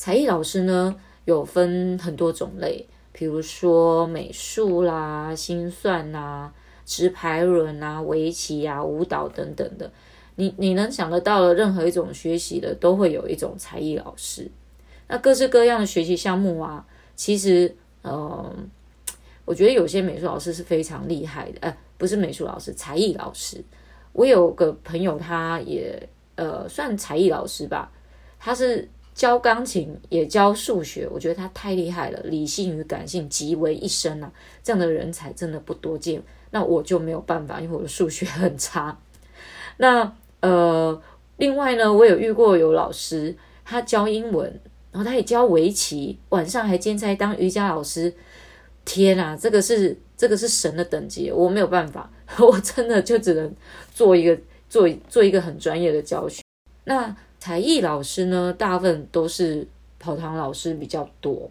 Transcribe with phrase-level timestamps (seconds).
[0.00, 6.50] 才艺老师呢，有分很多种类，比如说美术啦、心算啦、
[6.86, 9.92] 直排轮啊、围棋啊、舞蹈等等的。
[10.36, 14.50] 你你能想得到的任何一种学习的，都会有一种才艺老师。
[15.08, 16.82] 那各式各样的学习项目啊，
[17.14, 18.70] 其实，嗯、
[19.44, 23.62] 我觉得有些美术老师是非常厉害的，呃，不是美术老师，才艺老师。
[24.14, 27.92] 我有个朋友，他也呃算才艺老师吧，
[28.38, 36.22] 他是教钢琴也教数学，我觉得他太厉害了，理性与感性集为一身啊，这样的人才真的不多见。
[36.50, 38.98] 那我就没有办法，因为我的数学很差。
[39.76, 41.00] 那呃，
[41.36, 48.12] 另外呢，我有遇过有老师，他教英文，然后他也教围棋，晚上还兼差当瑜伽老师。
[48.82, 53.54] 天啊，这个是这个是神的等级，我没有办法， 我真的就只能
[53.94, 54.36] 做一个
[54.68, 56.42] 做做一个很专业的教学。
[56.84, 59.66] 那才艺老师呢，大部分都是
[59.98, 61.50] 跑堂老师比较多，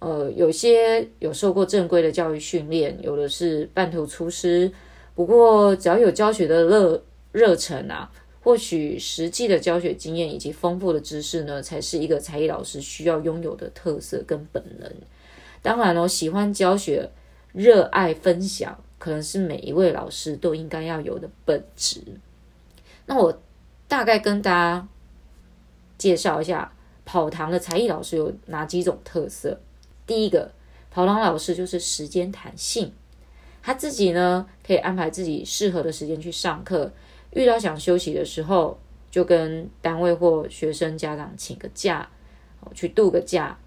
[0.00, 4.70] 呃，有些有受过正规的教育训练，有的是半途出师。
[5.14, 8.10] 不过只要有教学的热热忱啊，
[8.42, 14.92] 或许实际的教学经验以及丰富的知识呢，才是一个才艺老师需要拥有的特色跟本能。
[15.62, 17.08] 当然哦，喜欢教学、
[17.52, 22.00] 热爱分享，可能是每一位老师都应该要有的本质。
[23.06, 23.40] 那我
[23.90, 24.88] 大概跟大家
[25.98, 26.72] 介绍一下，
[27.04, 29.58] 跑堂的才艺老师有哪几种特色。
[30.06, 30.52] 第一个，
[30.92, 32.92] 跑堂老师就是时间弹性，
[33.60, 36.92] 他自己呢可以安排自己适合的时间去上课，
[37.32, 38.78] 遇到想休息的时候，
[39.10, 42.08] 就跟单位或学生家长请个假，
[42.72, 43.58] 去度个假。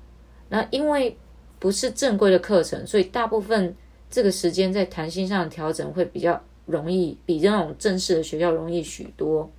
[0.47, 1.17] 那因为
[1.59, 3.75] 不是正规的课程，所以大部分
[4.09, 9.51] 这个时间在弹性上的调整会比较容易，比这种正式的学校容易许多。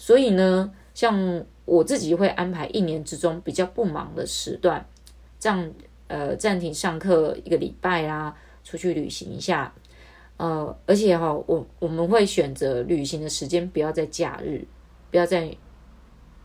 [0.00, 4.88] 所以呢，像我自己会安排一年之中比较不忙的时段，
[5.38, 5.70] 这样
[6.08, 8.34] 呃暂停上课一个礼拜啊，
[8.64, 9.74] 出去旅行一下，
[10.38, 14.64] 呃，而且哈、哦，我我们会选择旅行的时间不要在假日，
[15.10, 15.54] 不要在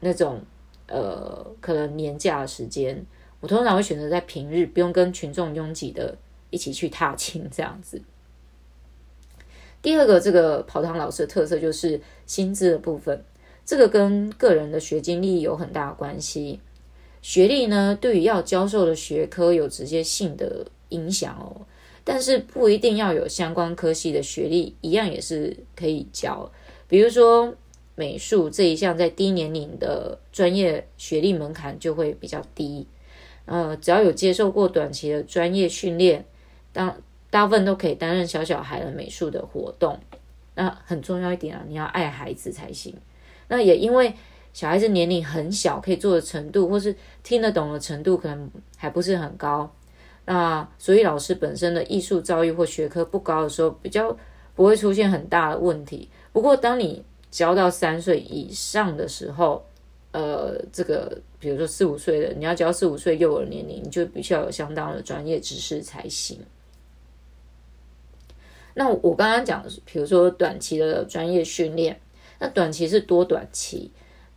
[0.01, 0.41] 那种
[0.87, 3.05] 呃可能年假的时间。
[3.39, 6.17] 我通常会选择在平日，不用跟群众拥挤的
[6.49, 8.01] 一起去踏青这样子。
[9.81, 13.23] 第二个，这个跑堂老师的特色就是薪资的部分，
[13.65, 16.59] 这个跟个人的学经历有很大的关系。
[17.21, 21.65] 学历呢，对于要教授的学科有直接性的影响哦，
[22.03, 26.51] 但是不一定要有相关科系的学历，一样也是可以教。
[26.87, 27.55] 比如说
[27.95, 32.85] 美术这一项，在低年龄的专业学历门槛就会比较低。
[33.45, 36.23] 呃，只要有接受过短期的专业训练，
[36.71, 36.95] 当
[37.31, 39.99] 大部分都可以担任小小孩的美术的活动。
[40.53, 42.93] 那很重要一点啊，你要爱孩子才行。
[43.47, 44.13] 那也因为
[44.53, 49.71] 小孩子年龄很小，可以做的程度或是听得懂的程度可能还不是很高。
[50.25, 54.17] 那所以老师本身的艺术造诣或学科不高的时候，比较
[54.55, 56.09] 不会出现很大的问题。
[56.31, 59.63] 不过当你教到三岁以上的时候，
[60.11, 66.39] 呃，这个比如说四五岁的，你要教四五岁幼儿年龄，你就必须要有相当的专业知识才行。
[68.73, 71.99] 那我刚刚讲的是，比如说短期的专业训练，
[72.39, 73.91] 那短期是多短期？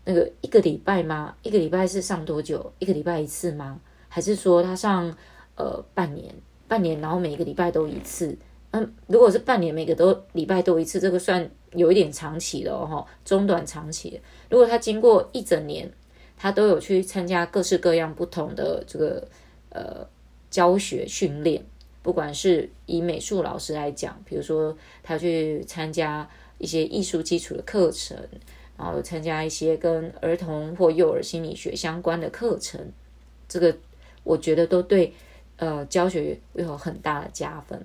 [0.05, 1.35] 那个一个礼拜吗？
[1.43, 2.73] 一个礼拜是上多久？
[2.79, 3.81] 一个礼拜一次吗？
[4.09, 5.15] 还是说他上
[5.57, 6.35] 呃半年？
[6.67, 8.37] 半年然后每个礼拜都一次？
[8.71, 14.21] 嗯，如果是半年每个都礼拜都一次，这个算有一点长期的哦，中短长期。
[14.51, 15.91] 如果他经过一整年，
[16.37, 19.27] 他都有去参加各式各样不同的这个
[19.71, 20.07] 呃
[20.51, 21.65] 教学训练，
[22.03, 28.17] 不管是以美术老师来讲，比如说他去参加一些艺术基础的课程，
[28.77, 32.93] 然后参加一些跟儿童或幼儿心理学相关的课程，
[33.49, 33.77] 这个
[34.25, 35.13] 我觉得都对
[35.57, 37.81] 呃教学有很大的加分。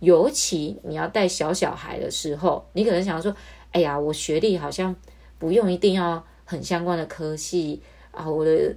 [0.00, 3.32] 尤其你要带小小孩的时候，你可能想说
[3.70, 4.94] ：“哎呀，我学历好像
[5.38, 7.80] 不用一定要很相关的科系
[8.10, 8.74] 啊，我的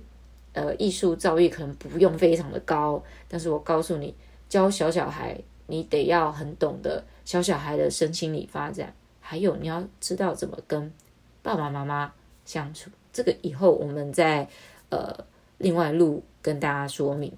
[0.53, 4.13] 呃艺术造诣可能不用非常的高。”但是我告诉你，
[4.47, 5.35] 教小小孩，
[5.65, 8.93] 你得要很懂得小小孩的身心理发展，
[9.25, 10.93] 还有你要知道怎么跟
[11.41, 12.13] 爸爸妈妈
[12.45, 12.91] 相处。
[13.11, 14.47] 这个以后我们再
[14.89, 15.25] 呃
[15.57, 17.31] 另外录跟大家说明。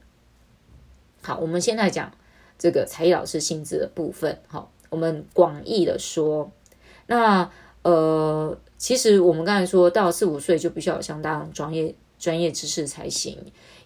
[1.22, 2.12] 好，我们现在讲。
[2.60, 6.52] 这个才艺老师性质的部分，好，我们广义的说，
[7.06, 7.48] 那
[7.84, 13.38] 呃，其实我们刚才说到四五岁就必须要有相当专业专业知识才行，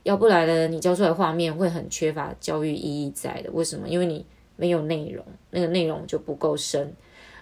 [0.04, 3.52] 要不然呢，你教出来画面会很缺乏教育意义在的。
[3.52, 3.90] 为什么？
[3.90, 4.26] 因为你
[4.56, 6.94] 没有内容，那个内容就不够深。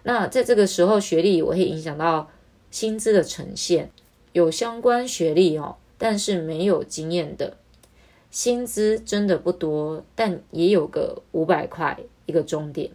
[0.09, 2.31] 那在这个时候，学历我会影响到
[2.71, 3.91] 薪资的呈现，
[4.33, 7.57] 有相关学历哦，但是没有经验的，
[8.31, 11.95] 薪资真的不多，但也有个五百块
[12.25, 12.89] 一个钟点。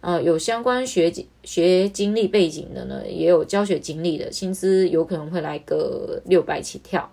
[0.00, 1.12] 呃，有相关学
[1.44, 7.12] 学经历背景的呢，也有教学经历的，薪资有可能会来个六百起跳。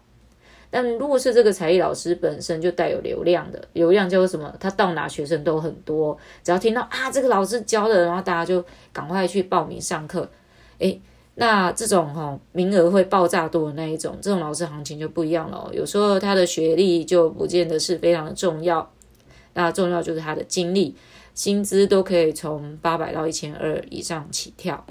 [0.69, 4.53] 但如果是这个才艺老师本身就带有流量的，流量叫做什么？
[4.59, 10.29] 他到哪学生都很多，只要听到啊这个老师教的，然后大家就赶快去报名上课。
[10.79, 11.01] 诶，
[11.35, 15.69] 那这种哈、名额会爆炸多的那一种，这种老师行情就不一样了、哦。
[15.71, 18.91] 有时候他的学历就不见得是非常的重要，
[19.53, 20.93] 那重要就是他的经历，
[21.33, 24.85] 薪资都可以从八百到一千二以上起跳。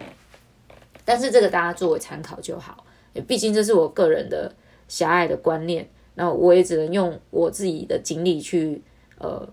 [1.05, 2.83] 但是这个大家作为参考就好，
[3.29, 4.51] 毕竟这是我个人的。
[4.89, 8.83] 狭隘的观念，那我也只能用我自己的经历去
[9.19, 9.49] 呃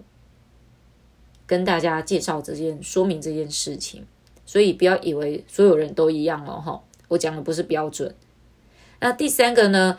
[1.46, 4.06] 跟大家介绍这件说明这件事情，
[4.46, 8.16] 所以不要以为所有人都一样哦哈，我讲的不是标准。
[9.00, 9.98] 那第三个呢，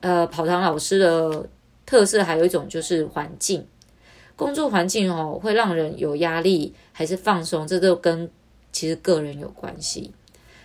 [0.00, 1.48] 呃，跑堂老师的
[1.84, 3.66] 特色还有一种就是环境，
[4.34, 8.30] 工作环境哦会让人有压力还是放松，这都跟
[8.72, 10.12] 其实个人有关系。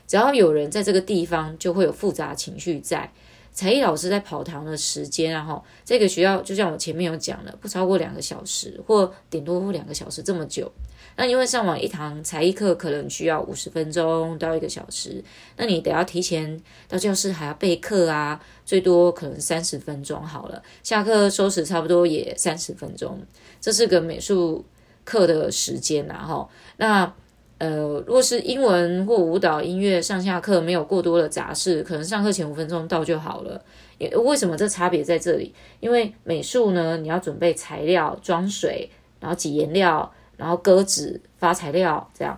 [0.07, 3.11] 只要有人在这个地方，就会有复杂情绪在。
[3.53, 10.71] 才艺老师在跑堂的时间，然后这个学校就像我前面有讲的，不超过两个小时，或顶多两个小时这么久。
[11.17, 15.23] 那因为上完一堂才艺课可能需要五十分钟到一个小时，
[15.57, 20.63] 那你得要提前到教室还要备课啊，最多可能三十分钟好了。
[20.81, 23.19] 下课收拾差不多也三十分钟，
[23.59, 24.63] 这是个美术
[25.03, 27.13] 课的时间然后那。
[27.61, 33.63] 呃，如果是英文或舞蹈、音乐上下课没有过多的杂事，可能上课前五分钟到就好了。
[33.99, 35.53] 也为什么这差别在这里？
[35.79, 42.35] 因为美术呢，你要准备材料、装水，然后挤颜料，然后割纸、发材料这样。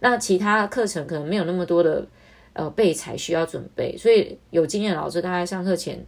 [0.00, 2.06] 那其他课程可能没有那么多的
[2.52, 6.04] 呃备材需要准备，所以有经验的老师大概上课前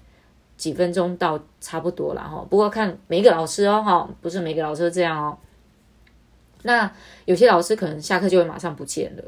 [0.59, 2.47] 几分钟到差不多了哈。
[2.51, 5.39] 不过看每个老师哦哈，不是每个老师这样哦。
[6.63, 6.93] 那
[7.25, 9.23] 有些老师可能下课就会马上不见了，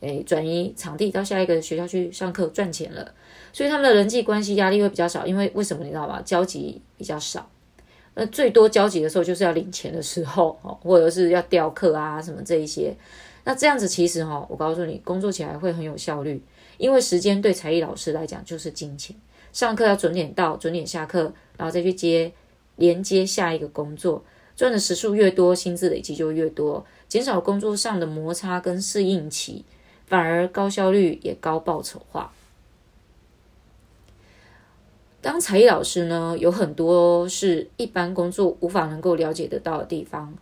[0.00, 3.12] 诶，转移场地到下一个学校去上课赚钱了，
[3.52, 5.26] 所以他们的人际关系压力会比较少。
[5.26, 6.22] 因为为什么你知道吗？
[6.24, 7.50] 交集比较少，
[8.14, 12.94] 那最多交集的时候就是要领钱的时候， 哦，或者是要调课啊什么这一些。
[13.44, 16.42] 那这样子其实哈，我告诉你，工作起来会很有效率，
[16.76, 19.16] 因为时间对才艺老师来讲就是金钱。
[19.52, 22.30] 上课要准点到，准点下课，然后再去接
[22.76, 24.22] 连接下一个工作。
[24.58, 29.64] 赚的时数越多，薪资累积就越多，减少工作上的摩擦跟适应期，
[30.04, 32.32] 反而高效率也高报酬化。
[35.20, 40.34] 当才艺老师呢，有很多是一般工作无法能够了解得到的地方，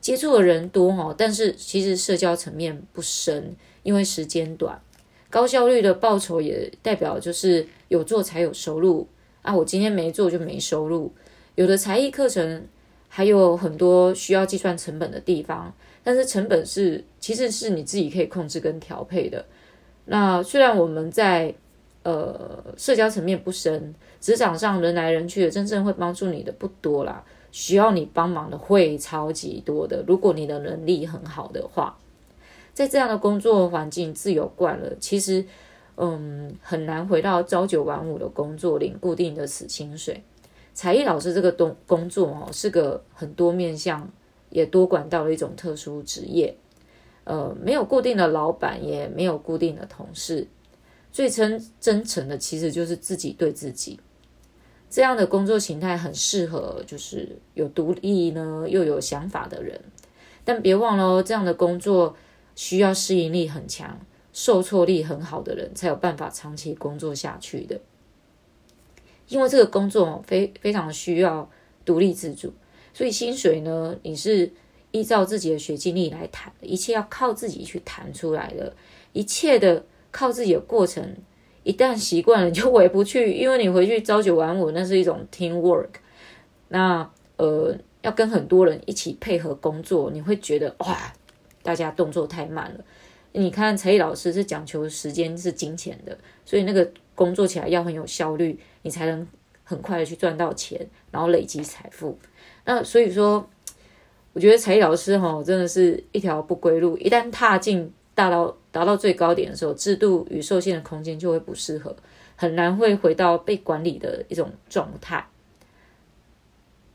[0.00, 4.82] 接触的人多哦，但是其实社交层面不深，因为时间短，
[5.30, 9.06] 高效率的报酬也代表就是有做才有收入
[9.42, 11.12] 啊，我今天没做就没收入，
[11.54, 12.66] 有的才艺课程。
[13.12, 15.74] 还有很多需要计算成本的地方，
[16.04, 19.44] 但是成本是其实是你自己可以控制跟调配的。
[20.06, 21.52] 那虽然我们在
[22.04, 27.22] 呃社交层面不深，职场上人来人去的，真正会帮助你的不多啦。
[27.52, 30.04] 需要你帮忙的会超级多的。
[30.06, 31.98] 如果你的能力很好的话，
[32.72, 35.44] 在这样的工作环境自由惯了，其实
[35.96, 40.22] 嗯很难回到朝九晚五的工作，领固定的死薪水。
[40.80, 44.10] 才艺老师这个东工作哦，是个很多面向
[44.48, 46.56] 也多管道的一种特殊职业。
[47.24, 50.46] 呃，没有固定的老板，也没有固定的同事，
[51.12, 54.00] 最真真诚的其实就是自己对自己。
[54.88, 59.78] 这样的工作形态很适合就是有独立呢又有想法的人。
[60.46, 62.16] 但别忘了哦，这样的工作
[62.56, 64.00] 需要适应力很强、
[64.32, 67.78] 受挫力很好的人才有办法长期工作下去的。
[69.30, 71.48] 因为这个工作非非常需要
[71.84, 72.52] 独立自主，
[72.92, 74.52] 所以薪水呢，你是
[74.90, 78.74] 依照自己的学经历来谈的，一切要靠自己去谈出来的，
[79.12, 81.16] 一切的靠自己的过程，
[81.62, 85.90] 一旦习惯了你就回不去，因为你回去朝九晚五，那是一种 team work，
[86.68, 91.12] 那呃要跟很多人一起配合工作，你会觉得哇，
[91.62, 92.84] 大家动作太慢了。
[93.32, 98.58] 你看才艺老师是讲求时间是金钱的，所以那个工作起来要很有效率。
[98.82, 99.26] 你才能
[99.62, 102.18] 很快的去赚到钱，然后累积财富。
[102.64, 103.46] 那所以说，
[104.32, 106.96] 我觉得才艺老师哈，真的是一条不归路。
[106.96, 111.94] 一旦踏进大到达到最高点的时候，制度与受限的空间就会不适合，
[112.36, 115.26] 很难会回到被管理的一种状态。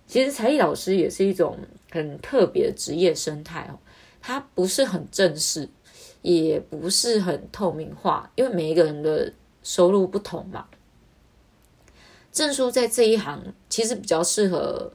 [0.08, 1.58] 其实才艺老师也是一种
[1.92, 3.78] 很特别的职业生态哦，
[4.22, 5.70] 它不是很正式，
[6.26, 10.66] 也不是很透明化，因为每一个人的收入不同嘛。
[12.32, 14.92] 证书在这一行其实比较适合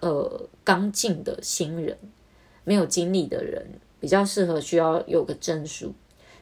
[0.00, 1.96] 呃刚进的新人，
[2.64, 3.64] 没有经历的人
[4.00, 5.92] 比较适合需要有个证书。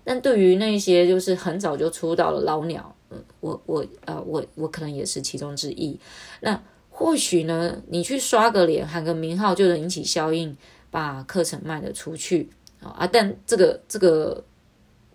[0.04, 5.98] 但对于那些就是很早就出道的老鸟，嗯，我我呃我我可能也是其中之一。
[6.40, 10.56] 那或许呢，你去刷个脸，喊个名号就能引起效应，
[10.90, 12.48] 把课程卖得出去
[12.88, 13.06] 啊！
[13.06, 14.42] 但这个这个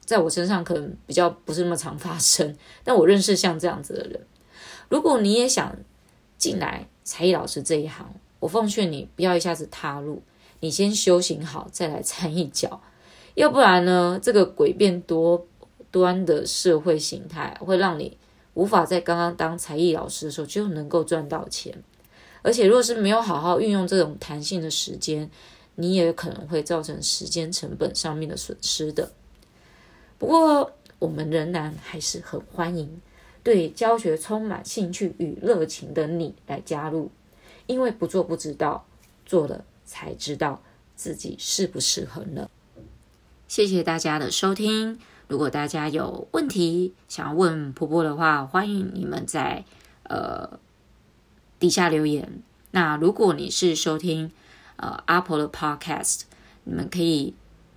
[0.05, 2.55] 在我身上可能比较不是那么常发生。
[2.83, 4.21] 但我认识像这样子的人，
[4.89, 5.75] 如果你也想
[6.37, 10.21] 进来才艺老师这一行，我奉劝你不要一下子踏入，
[10.59, 12.81] 你先修行好再来掺一脚。
[13.33, 15.45] 要不然呢，这个诡辩多
[15.91, 18.17] 端的社会形态会让你
[18.53, 21.73] 无法在刚刚当才艺老师的时候就能够赚到钱，
[22.41, 25.29] 而且如果是没有好好运用这种弹性的时间，
[25.75, 29.11] 你也可能会造成时间成本上面的损失的。
[30.17, 33.01] 不过，我们仍然还是很欢迎
[33.43, 37.11] 对教学充满兴趣与热情的你来加入，
[37.67, 38.85] 因为不做不知道，
[39.25, 40.61] 做了才知道
[40.95, 42.49] 自己适不适合呢。
[43.47, 44.99] 谢谢大家的收听。
[45.27, 49.65] 如果大家有问题想要问婆婆的话，欢迎你们在
[50.03, 50.59] 呃
[51.59, 52.41] 底下留言。
[52.71, 54.31] 那如果你是收听
[54.77, 56.21] 呃 Apple 的 Podcast，
[56.63, 57.33] 你们可以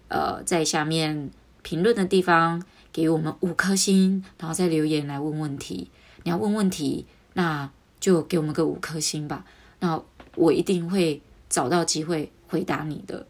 [0.09, 1.31] 呃在下面
[1.63, 2.63] 评论的地方
[2.93, 5.91] 给我们五颗星，然后再留言来问问题。
[6.25, 9.45] 你要问问题，那就给我们个五颗星吧。
[9.81, 10.01] 那
[10.35, 13.27] 我一定会找到机会回答你的。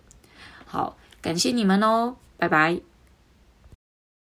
[0.65, 2.17] 好，感谢你们哦。
[2.37, 2.81] 拜拜。